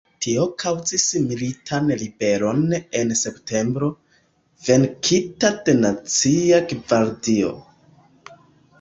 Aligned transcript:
Tio 0.25 0.45
kaŭzis 0.61 1.03
militan 1.25 1.91
ribelon 1.99 2.63
en 3.01 3.13
septembro, 3.21 3.91
venkita 4.71 5.55
de 5.69 5.79
Nacia 5.85 6.67
Gvardio. 6.77 7.57